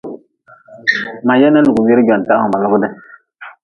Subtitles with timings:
[1.25, 2.87] Ma yena lugʼbire gwantah ma ba logi de.